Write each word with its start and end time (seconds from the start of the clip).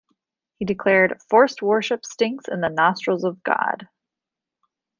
He 0.57 0.65
declared, 0.65 1.21
"Forced 1.29 1.61
worship 1.61 2.07
stinks 2.07 2.47
in 2.47 2.61
the 2.61 2.69
nostrils 2.69 3.23
of 3.23 3.43
God. 3.43 3.87